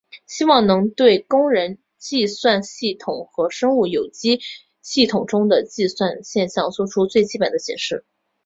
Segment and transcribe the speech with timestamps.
[0.25, 4.43] 希望能对人工计算系统和生物有机体
[4.81, 8.03] 系统中的计算现象做出最基本的解释。